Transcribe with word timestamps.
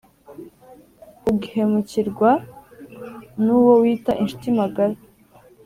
ughemukirwa 1.31 2.31
nuwo 3.43 3.73
wita 3.81 4.11
inshuti 4.23 4.45
magara 4.59 4.95